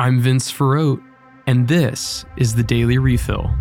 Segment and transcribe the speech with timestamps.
[0.00, 1.02] I'm Vince Ferrote,
[1.46, 3.54] and this is the Daily Refill.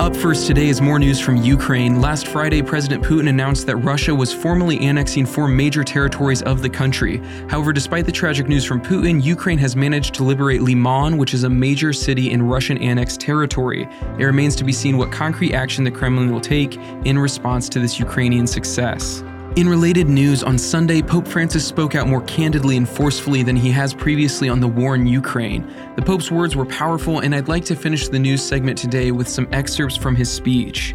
[0.00, 2.00] Up first today is more news from Ukraine.
[2.00, 6.68] Last Friday, President Putin announced that Russia was formally annexing four major territories of the
[6.68, 7.18] country.
[7.48, 11.44] However, despite the tragic news from Putin, Ukraine has managed to liberate Lyman, which is
[11.44, 13.88] a major city in Russian annexed territory.
[14.18, 17.78] It remains to be seen what concrete action the Kremlin will take in response to
[17.78, 19.22] this Ukrainian success.
[19.58, 23.72] In related news, on Sunday, Pope Francis spoke out more candidly and forcefully than he
[23.72, 25.68] has previously on the war in Ukraine.
[25.96, 29.26] The Pope's words were powerful, and I'd like to finish the news segment today with
[29.26, 30.94] some excerpts from his speech.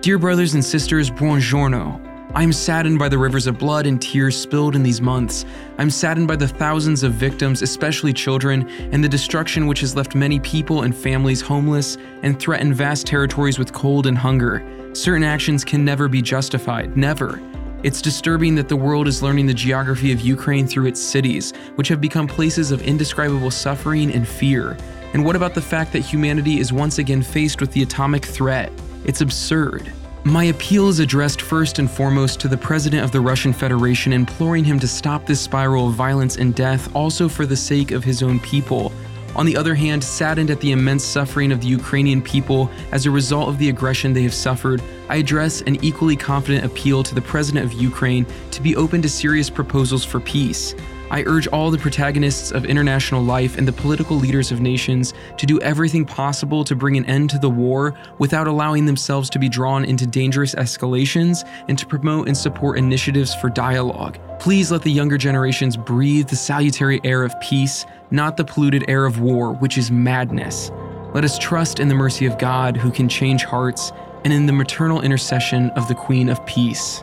[0.00, 2.00] Dear brothers and sisters, buongiorno.
[2.34, 5.44] I am saddened by the rivers of blood and tears spilled in these months.
[5.78, 10.16] I'm saddened by the thousands of victims, especially children, and the destruction which has left
[10.16, 14.60] many people and families homeless and threatened vast territories with cold and hunger.
[14.92, 17.40] Certain actions can never be justified, never.
[17.82, 21.88] It's disturbing that the world is learning the geography of Ukraine through its cities, which
[21.88, 24.76] have become places of indescribable suffering and fear.
[25.12, 28.72] And what about the fact that humanity is once again faced with the atomic threat?
[29.04, 29.92] It's absurd.
[30.24, 34.64] My appeal is addressed first and foremost to the President of the Russian Federation, imploring
[34.64, 38.22] him to stop this spiral of violence and death, also for the sake of his
[38.22, 38.90] own people.
[39.36, 43.10] On the other hand, saddened at the immense suffering of the Ukrainian people as a
[43.10, 47.20] result of the aggression they have suffered, I address an equally confident appeal to the
[47.20, 50.74] President of Ukraine to be open to serious proposals for peace.
[51.10, 55.44] I urge all the protagonists of international life and the political leaders of nations to
[55.44, 59.50] do everything possible to bring an end to the war without allowing themselves to be
[59.50, 64.18] drawn into dangerous escalations and to promote and support initiatives for dialogue.
[64.38, 69.06] Please let the younger generations breathe the salutary air of peace, not the polluted air
[69.06, 70.70] of war, which is madness.
[71.14, 73.92] Let us trust in the mercy of God who can change hearts
[74.24, 77.02] and in the maternal intercession of the Queen of Peace.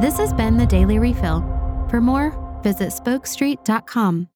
[0.00, 1.40] This has been the Daily Refill.
[1.90, 2.30] For more,
[2.62, 4.31] visit spokestreet.com.